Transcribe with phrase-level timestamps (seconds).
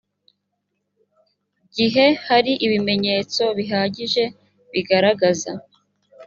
[1.75, 4.23] gihe hari ibimenyetso bihagije
[4.71, 5.51] bigaragaza